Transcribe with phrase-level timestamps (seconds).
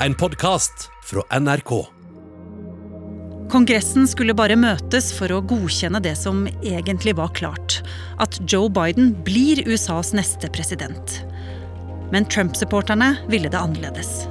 [0.00, 1.86] en podkast fra NRK.
[3.50, 7.78] Kongressen skulle bare møtes for å godkjenne det som egentlig var klart.
[8.20, 11.20] At Joe Biden blir USAs neste president.
[12.12, 14.26] Men Trump-supporterne ville det annerledes.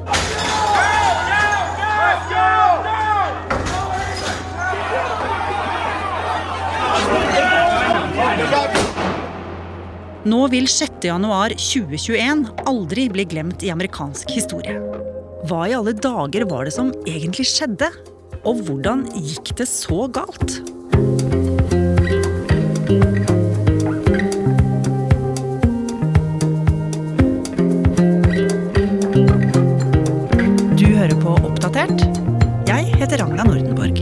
[10.25, 15.13] Nå vil 6.1.2021 aldri bli glemt i amerikansk historie.
[15.46, 17.91] Hva i alle dager var det som egentlig skjedde?
[18.49, 20.55] Og hvordan gikk det så galt?
[30.73, 32.02] Du hører på Oppdatert.
[32.66, 34.02] Jeg heter Ragna Nordenborg.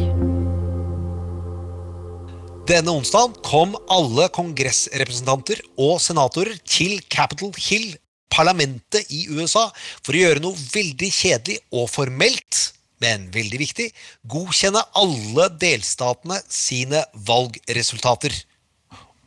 [2.71, 7.97] Denne onsdagen kom alle kongressrepresentanter og senatorer til Capitol Hill,
[8.33, 9.69] parlamentet i USA,
[10.01, 12.61] for å gjøre noe veldig kjedelig og formelt,
[13.03, 13.89] men veldig viktig,
[14.31, 18.35] godkjenne alle delstatene sine valgresultater.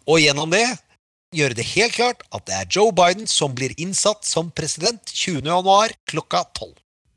[0.06, 0.64] Og gjennom det
[1.36, 5.42] gjøre det helt klart at det er Joe Biden som blir innsatt som president 20.
[5.44, 6.72] januar klokka 12.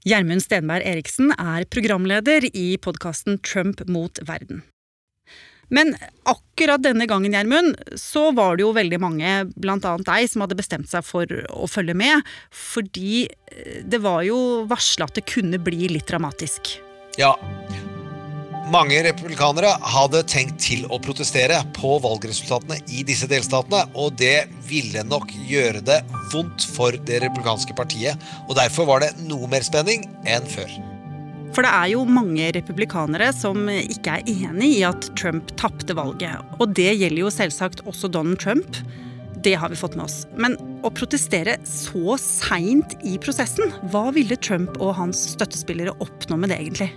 [0.10, 4.64] Gjermund Stenberg Eriksen er programleder i podkasten Trump mot verden.
[5.70, 5.94] Men
[6.30, 10.90] akkurat denne gangen, Gjermund, så var det jo veldig mange, annet deg, som hadde bestemt
[10.92, 12.26] seg for å følge med.
[12.50, 13.28] Fordi
[13.86, 16.78] det var jo varsla at det kunne bli litt dramatisk.
[17.20, 17.36] Ja,
[18.70, 25.02] mange republikanere hadde tenkt til å protestere på valgresultatene i disse delstatene, og det ville
[25.08, 25.98] nok gjøre det
[26.34, 28.22] vondt for det republikanske partiet.
[28.46, 30.70] Og derfor var det noe mer spenning enn før.
[31.56, 36.46] For det er jo mange republikanere som ikke er enig i at Trump tapte valget.
[36.62, 38.80] Og det gjelder jo selvsagt også Donald Trump.
[39.44, 40.22] Det har vi fått med oss.
[40.38, 46.54] Men å protestere så seint i prosessen, hva ville Trump og hans støttespillere oppnå med
[46.54, 46.92] det, egentlig?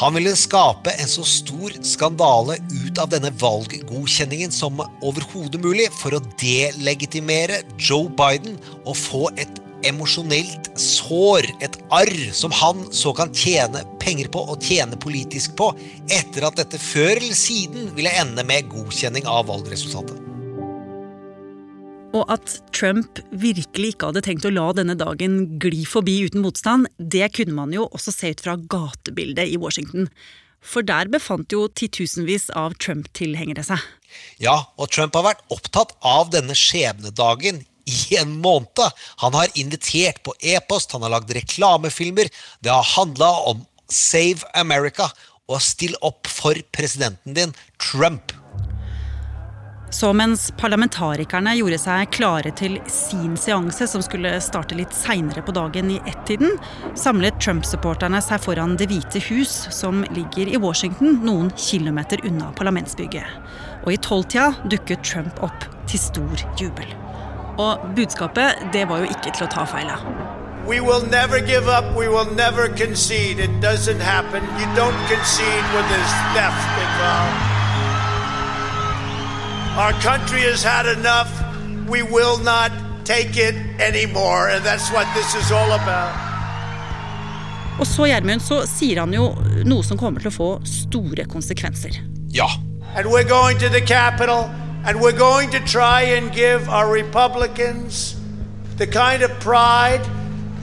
[0.00, 6.16] Han ville skape en så stor skandale ut av denne valggodkjenningen som overhodet mulig for
[6.16, 13.32] å delegitimere Joe Biden og få et emosjonelt sår, et arr, som han så kan
[13.34, 15.70] tjene penger på og tjene politisk på,
[16.10, 20.20] etter at dette før eller siden ville ende med godkjenning av valgresultatet.
[22.12, 26.90] Og at Trump virkelig ikke hadde tenkt å la denne dagen gli forbi uten motstand,
[26.98, 30.10] det kunne man jo også se ut fra gatebildet i Washington.
[30.62, 33.80] For der befant jo titusenvis av Trump-tilhengere seg.
[34.42, 38.84] Ja, og Trump har vært opptatt av denne skjebnedagen i en måned.
[39.24, 42.30] Han har invitert på e-post, han har lagd reklamefilmer.
[42.60, 45.10] Det har handla om Save America
[45.50, 48.32] og still opp for presidenten din, Trump.
[49.92, 55.52] Så mens parlamentarikerne gjorde seg klare til sin seanse, som skulle starte litt seinere på
[55.52, 56.56] dagen i ett-tiden,
[56.96, 63.36] samlet Trump-supporterne seg foran Det hvite hus, som ligger i Washington noen kilometer unna parlamentsbygget.
[63.84, 66.96] Og i tolvtida dukket Trump opp til stor jubel.
[67.58, 70.04] Og budskapet, det var jo ikke til å ta feil av.
[70.66, 71.84] We will never give up.
[71.96, 73.40] We will never concede.
[73.40, 74.42] It doesn't happen.
[74.60, 77.40] You don't concede when there's theft involved.
[79.76, 81.30] Our country has had enough.
[81.88, 82.70] We will not
[83.04, 84.48] take it anymore.
[84.48, 86.14] And that's what this is all about.
[87.80, 89.32] Og så, Gjermund, så sier han jo
[89.64, 91.98] noe som kommer til å få store konsekvenser.
[92.30, 92.46] Ja.
[92.94, 94.50] And we're going to the Capitol
[94.84, 98.16] and we're going to try and give our Republicans
[98.76, 100.04] the kind of pride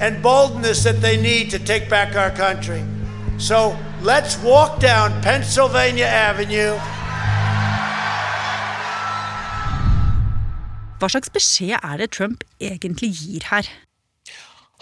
[0.02, 2.84] and boldness that they need to take back our country.
[3.38, 6.76] So let's walk down Pennsylvania Avenue.
[11.00, 13.64] Hva slags beskjed er det Trump egentlig gir her?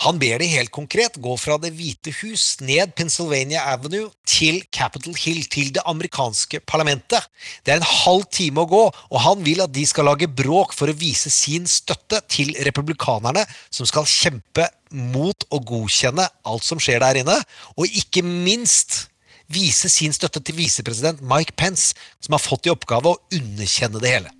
[0.06, 5.18] Han ber de helt konkret gå fra Det hvite hus ned Pennsylvania Avenue til Capitol
[5.18, 7.26] Hill, til det amerikanske parlamentet.
[7.66, 10.76] Det er en halv time å gå, og han vil at de skal lage bråk
[10.78, 16.82] for å vise sin støtte til republikanerne, som skal kjempe mot å godkjenne alt som
[16.82, 17.42] skjer der inne,
[17.74, 19.08] og ikke minst
[19.50, 24.20] vise sin støtte til visepresident Mike Pence, som har fått i oppgave å underkjenne det
[24.20, 24.37] hele.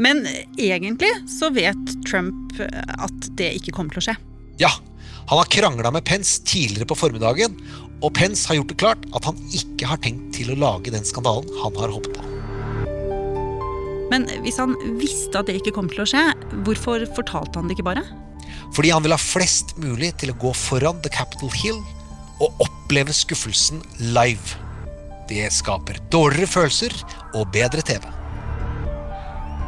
[0.00, 0.24] Men
[0.56, 4.16] egentlig så vet Trump at det ikke kommer til å skje.
[4.62, 4.70] Ja,
[5.28, 7.56] han har krangla med Pence tidligere på formiddagen,
[8.02, 11.06] og Pence har gjort det klart at han ikke har tenkt til å lage den
[11.06, 12.28] skandalen han har håpet på.
[14.12, 16.24] Men hvis han visste at det ikke kom til å skje,
[16.66, 18.04] hvorfor fortalte han det ikke bare?
[18.76, 21.78] Fordi han vil ha flest mulig til å gå foran The Capitol Hill
[22.42, 23.80] og oppleve skuffelsen
[24.12, 24.58] live.
[25.30, 26.96] Det skaper dårligere følelser
[27.38, 28.04] og bedre TV.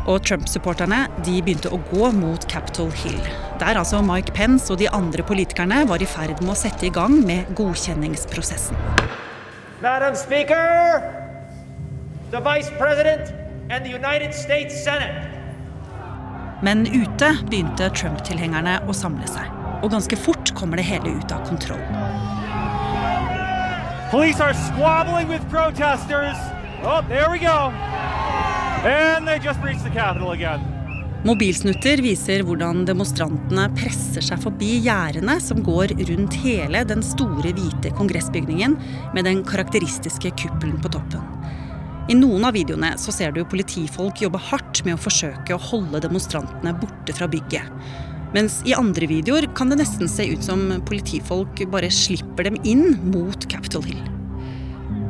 [0.04, 3.20] Og Trump-supporterne de begynte å gå mot Capitol Hill,
[3.60, 6.92] der altså Mike Pence og de andre politikerne var i ferd med å sette i
[6.92, 8.76] gang med godkjenningsprosessen.
[9.80, 11.00] Madam Speaker,
[12.30, 13.32] the Vice President
[13.70, 15.30] and the United States Senate.
[16.62, 19.48] Men ute begynte Trump-tilhengerne å samle seg.
[19.84, 21.80] Og ganske fort kommer det hele ut av kontroll.
[24.12, 26.36] Police are squabbling with protesters.
[26.84, 27.72] Oh, there we go.
[31.24, 37.94] Mobilsnutter viser hvordan demonstrantene presser seg forbi gjerdene som går rundt hele den store, hvite
[37.96, 38.76] kongressbygningen
[39.16, 41.24] med den karakteristiske kuppelen på toppen.
[42.12, 46.04] I noen av videoene så ser du politifolk jobbe hardt med å forsøke å holde
[46.04, 47.72] demonstrantene borte fra bygget.
[48.36, 52.98] Mens i andre videoer kan det nesten se ut som politifolk bare slipper dem inn
[53.14, 54.13] mot Capitol Hill.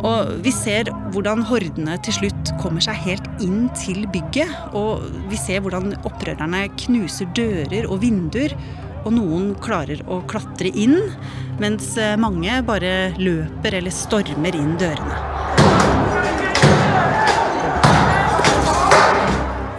[0.04, 4.50] Og vi ser hvordan hordene til slutt kommer seg helt inn til bygget.
[4.76, 8.52] Og vi ser hvordan opprørerne knuser dører og vinduer.
[9.04, 10.96] Og noen klarer å klatre inn,
[11.60, 11.90] mens
[12.20, 15.18] mange bare løper eller stormer inn dørene.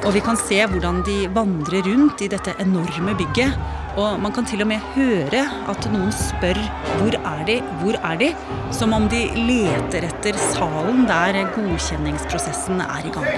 [0.06, 3.57] Og vi kan se hvordan de vandrer rundt i dette enorme bygget.
[3.95, 6.57] Og man kan til og med høre at noen spør
[6.97, 8.36] 'hvor er de', 'hvor er de'?
[8.71, 13.31] Som om de leter etter salen der godkjenningsprosessen er i gang.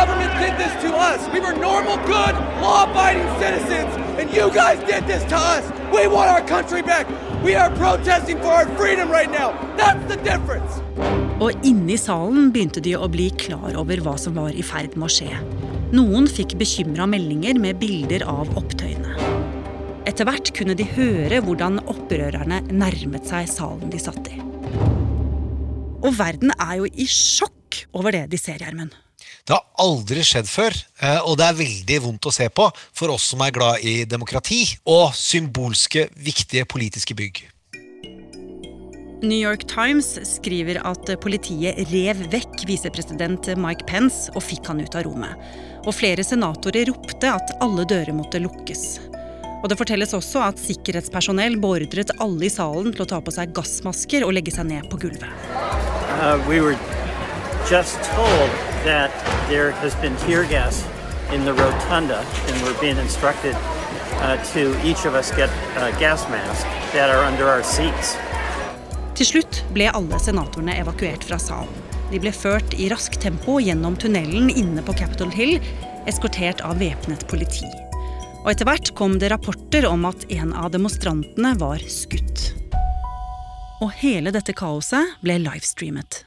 [0.00, 1.20] Government did this to us.
[1.34, 5.64] We were normal, good, law-abiding citizens, and you guys did this to us.
[5.92, 7.06] We want our country back.
[7.44, 9.48] We are protesting for our freedom right now.
[9.76, 11.21] That's the difference.
[11.42, 14.92] Og inne i salen begynte de å bli klar over hva som var i ferd
[14.94, 15.38] med å skje.
[15.90, 19.16] Noen fikk bekymra meldinger med bilder av opptøyene.
[20.06, 24.38] Etter hvert kunne de høre hvordan opprørerne nærmet seg salen de satt i.
[26.02, 28.94] Og verden er jo i sjokk over det de ser, Gjermund.
[29.42, 33.10] Det har aldri skjedd før, eh, og det er veldig vondt å se på for
[33.10, 37.42] oss som er glad i demokrati og symbolske, viktige politiske bygg.
[39.22, 44.96] New York Times skriver at politiet rev vekk visepresident Mike Pence og fikk han ut
[44.98, 45.36] av rommet.
[45.86, 48.82] Og flere senatorer ropte at alle dører måtte lukkes.
[49.62, 53.54] Og Det fortelles også at sikkerhetspersonell beordret alle i salen til å ta på seg
[53.54, 55.30] gassmasker og legge seg ned på gulvet.
[56.18, 56.58] Uh, we
[57.70, 58.50] just told
[58.82, 59.14] that
[59.46, 60.82] there has been tear gas
[61.30, 63.54] in the rotunda, and we're being instructed
[64.18, 65.48] uh, to each of us get
[65.78, 65.94] a
[66.92, 68.18] that are under our seats.
[69.22, 71.76] Til slutt ble alle senatorene evakuert fra salen.
[72.10, 75.60] De ble ført i raskt tempo gjennom tunnelen inne på Capitol Hill,
[76.10, 77.68] eskortert av væpnet politi.
[78.40, 82.48] Og etter hvert kom det rapporter om at en av demonstrantene var skutt.
[83.78, 86.24] Og hele dette kaoset ble livestreamet.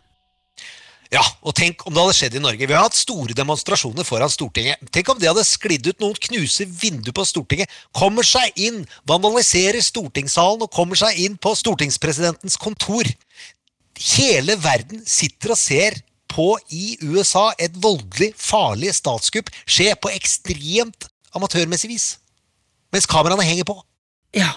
[1.14, 2.66] Ja, og tenk om det hadde skjedd i Norge.
[2.66, 4.82] Vi har hatt store demonstrasjoner foran Stortinget.
[4.94, 9.84] Tenk om det hadde sklidd ut noen, knuser vinduet på Stortinget, kommer seg inn, vandaliserer
[9.86, 13.10] stortingssalen og kommer seg inn på stortingspresidentens kontor.
[14.18, 21.08] Hele verden sitter og ser på i USA et voldelig, farlig statskupp skje på ekstremt
[21.38, 22.08] amatørmessig vis.
[22.92, 23.78] Mens kameraene henger på.
[24.36, 24.52] Ja,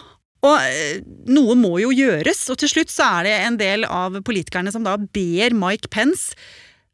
[0.47, 4.21] og eh, noe må jo gjøres, og til slutt så er det en del av
[4.27, 6.37] politikerne som da ber Mike Pence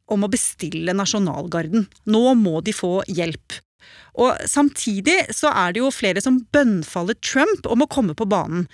[0.09, 1.87] om å bestille nasjonalgarden.
[2.09, 3.61] Nå må de få hjelp.
[4.21, 8.69] Og samtidig så er det jo flere som bønnfaller Trump om å komme på banen.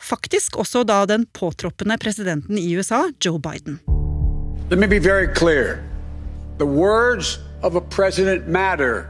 [0.00, 3.78] Faktisk også da den påtroppende presidenten i USA, Joe Biden.
[4.70, 5.82] Let me be very clear.
[6.58, 9.08] The words of a president matter,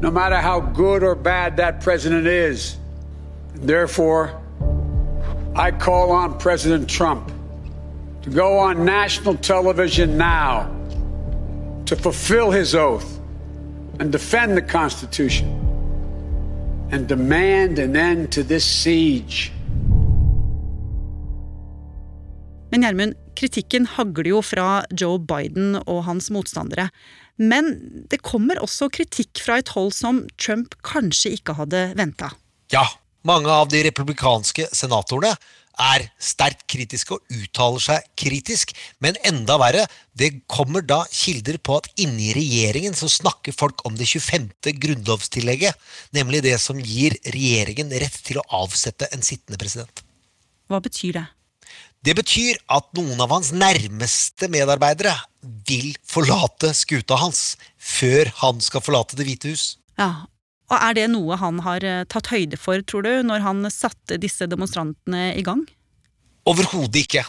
[0.00, 2.76] no matter how good or bad that president is.
[3.62, 4.30] Therefore,
[5.56, 7.32] I call on President Trump
[8.22, 10.68] to go on national television now
[11.86, 13.18] to fulfill his oath
[14.00, 15.48] and defend the Constitution
[16.90, 19.52] and demand an end to this siege.
[22.70, 26.88] Men Gjermund, kritikken hagler jo fra Joe Biden og hans motstandere.
[27.38, 27.72] Men
[28.10, 32.32] det kommer også kritikk fra et hold som Trump kanskje ikke hadde venta.
[32.72, 32.84] Ja,
[33.26, 35.34] mange av de republikanske senatorene
[35.76, 38.72] er sterkt kritiske og uttaler seg kritisk,
[39.04, 39.84] men enda verre,
[40.16, 44.48] det kommer da kilder på at inni regjeringen så snakker folk om det 25.
[44.80, 45.76] grunnlovstillegget,
[46.16, 50.04] nemlig det som gir regjeringen rett til å avsette en sittende president.
[50.70, 51.26] Hva betyr det?
[52.06, 55.12] Det betyr at noen av hans nærmeste medarbeidere
[55.66, 59.64] vil forlate skuta hans før han skal forlate Det hvite hus.
[59.98, 60.26] Ja,
[60.66, 64.18] og Er det noe han har eh, tatt høyde for, tror du, når han satte
[64.18, 65.62] disse demonstrantene i gang?
[66.46, 67.22] Overhodet ikke.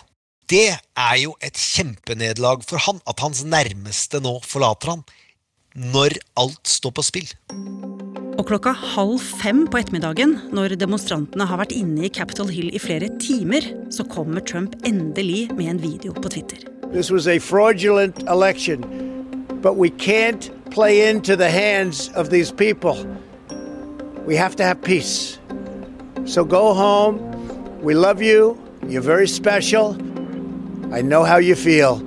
[0.48, 5.04] Det er jo et kjempenederlag for han at hans nærmeste nå forlater han,
[5.76, 7.34] når alt står på spill.
[8.38, 12.82] Og klokka halv fem på ettermiddagen, når demonstrantene har vært inne i Capitol Hill i
[12.82, 16.62] flere timer, så kommer Trump endelig med en video på Twitter.
[16.94, 18.86] This was a fraudulent election,
[19.62, 22.96] but we can't play into the hands of these people.
[24.28, 25.40] We have to have peace.
[26.26, 27.24] So go home.
[27.82, 28.60] We love you.
[28.84, 29.96] You're very special.
[30.92, 32.04] I know how you feel.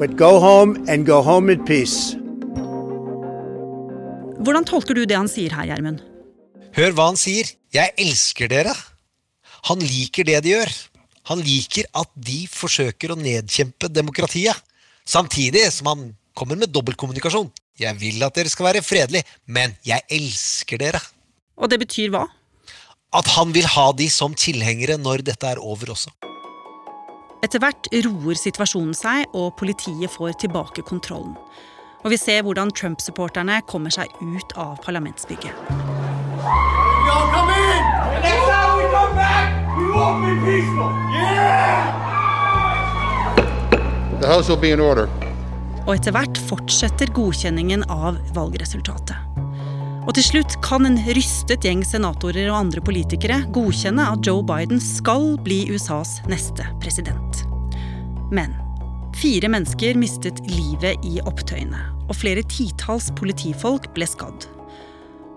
[0.00, 2.16] But go home and go home in peace.
[4.40, 6.00] Hvordan tolker du det han sier her, Gjermund?
[6.72, 7.50] Hør hva han sier.
[7.74, 8.72] Jeg elsker dere.
[9.68, 10.72] Han liker det de gjør.
[11.28, 14.56] Han liker at de forsøker å nedkjempe demokratiet.
[15.04, 17.52] Samtidig som han kommer med dobbeltkommunikasjon.
[17.76, 21.02] Jeg vil at dere skal være fredelige, men jeg elsker dere.
[21.56, 22.26] Og det betyr hva?
[23.16, 26.12] At han vil ha de som tilhengere når dette er over også.
[27.44, 31.36] Etter hvert roer situasjonen seg, og politiet får tilbake kontrollen.
[32.04, 35.54] Og vi ser hvordan Trump-supporterne kommer seg ut av parlamentsbygget.
[45.86, 49.45] Og etter hvert fortsetter godkjenningen av valgresultatet.
[50.06, 54.78] Og til slutt kan en rystet gjeng senatorer og andre politikere godkjenne at Joe Biden
[54.82, 57.42] skal bli USAs neste president.
[58.30, 58.54] Men
[59.18, 64.46] fire mennesker mistet livet i opptøyene, og flere titalls politifolk ble skadd.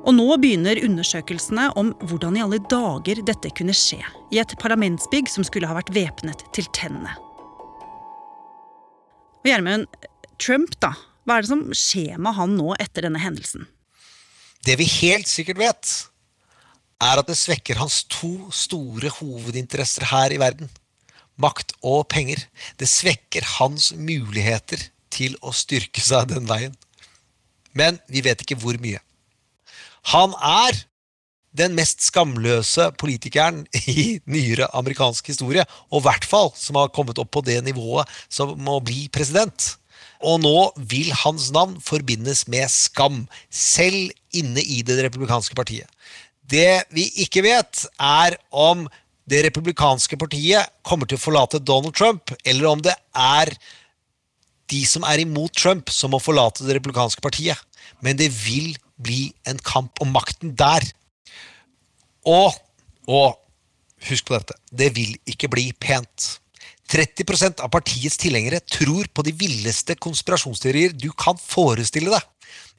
[0.05, 3.99] Og nå begynner undersøkelsene om hvordan i alle dager dette kunne skje
[4.29, 7.17] i et parlamentsbygg som skulle ha vært væpnet til tennene.
[9.41, 9.89] Og Gjermund,
[10.37, 10.93] Trump, da.
[11.25, 13.65] Hva er det som skjer med han nå etter denne hendelsen?
[14.65, 15.91] Det vi helt sikkert vet,
[16.99, 20.69] er at det svekker hans to store hovedinteresser her i verden.
[21.39, 22.41] Makt og penger.
[22.75, 24.81] Det svekker hans muligheter
[25.13, 26.75] til å styrke seg den veien.
[27.71, 28.99] Men vi vet ikke hvor mye.
[30.11, 30.83] Han er
[31.55, 33.63] den mest skamløse politikeren
[33.95, 38.09] i nyere amerikansk historie, og i hvert fall som har kommet opp på det nivået
[38.29, 39.78] som må bli president.
[40.19, 40.55] Og nå
[40.91, 45.87] vil hans navn forbindes med skam, selv inne i det republikanske partiet.
[46.49, 48.87] Det vi ikke vet, er om
[49.29, 53.53] det republikanske partiet kommer til å forlate Donald Trump, eller om det er
[54.69, 57.57] de som er imot Trump, som må forlate det republikanske partiet.
[58.05, 60.85] Men det vil bli en kamp om makten der.
[62.27, 62.53] Og,
[63.09, 63.39] og
[64.09, 66.39] husk på dette, det vil ikke bli pent.
[66.89, 72.25] 30% av partiets tilhengere tror på de villeste konspirasjonsteorier du kan forestille deg.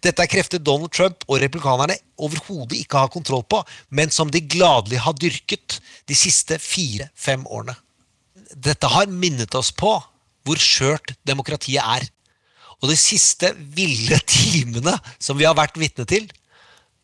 [0.01, 3.61] Dette er krefter Donald Trump og republikanerne overhodet ikke har kontroll på,
[3.93, 7.77] men som de gladelig har dyrket de siste fire-fem årene.
[8.51, 9.93] Dette har minnet oss på
[10.47, 12.09] hvor skjørt demokratiet er.
[12.81, 16.27] Og de siste ville timene som vi har vært vitne til,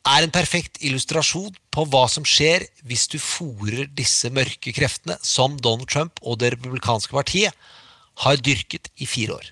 [0.06, 5.58] er en perfekt illustrasjon på hva som skjer hvis du fòrer disse mørke kreftene som
[5.58, 7.56] Donald Trump og det republikanske partiet
[8.22, 9.50] har dyrket i fire år.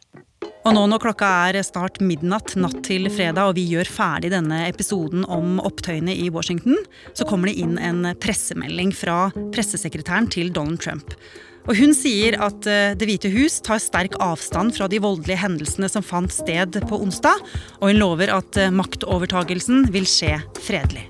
[0.65, 4.63] Og nå når klokka er snart midnatt natt til fredag og vi gjør ferdig denne
[4.71, 6.79] episoden om opptøyene i Washington,
[7.13, 11.13] så kommer det inn en pressemelding fra pressesekretæren til Donald Trump.
[11.65, 15.89] Og Hun sier at eh, Det hvite hus tar sterk avstand fra de voldelige hendelsene
[15.91, 17.41] som fant sted på onsdag,
[17.81, 21.09] og hun lover at eh, maktovertagelsen vil skje fredelig.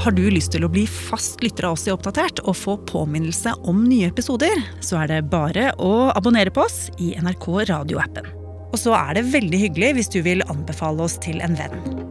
[0.00, 3.52] Har du lyst til å bli fast lytter av oss i Oppdatert og få påminnelse
[3.68, 8.30] om nye episoder, så er det bare å abonnere på oss i NRK radioappen.
[8.70, 12.09] Og så er det veldig hyggelig hvis du vil anbefale oss til en venn.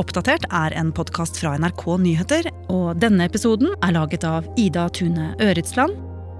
[0.00, 5.34] Oppdatert er en podkast fra NRK Nyheter, og denne episoden er laget av Ida Tune
[5.42, 5.98] Øretsland,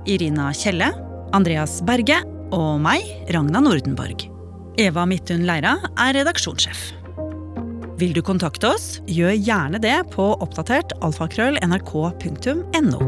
[0.09, 0.89] Irina Kjelle,
[1.37, 2.17] Andreas Berge
[2.53, 3.05] og meg,
[3.35, 4.25] Ragna Nordenborg.
[4.81, 6.81] Eva Midthun Leira er redaksjonssjef.
[8.01, 13.05] Vil du kontakte oss, gjør gjerne det på oppdatert alfakrøll nrk.no.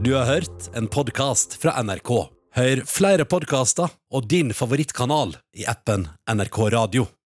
[0.00, 2.16] Du har hørt en podkast fra NRK.
[2.56, 7.10] Hør flere podkaster og din favorittkanal i appen NRK Radio.